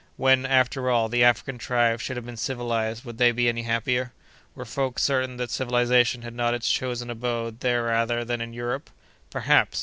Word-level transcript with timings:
—When, 0.17 0.47
after 0.47 0.89
all, 0.89 1.09
the 1.09 1.23
African 1.23 1.59
tribes 1.59 2.01
should 2.01 2.17
have 2.17 2.25
been 2.25 2.35
civilized, 2.35 3.05
would 3.05 3.19
they 3.19 3.31
be 3.31 3.47
any 3.47 3.61
happier?—Were 3.61 4.65
folks 4.65 5.03
certain 5.03 5.37
that 5.37 5.51
civilization 5.51 6.23
had 6.23 6.33
not 6.33 6.55
its 6.55 6.71
chosen 6.71 7.11
abode 7.11 7.59
there 7.59 7.83
rather 7.83 8.25
than 8.25 8.41
in 8.41 8.51
Europe?—Perhaps! 8.51 9.79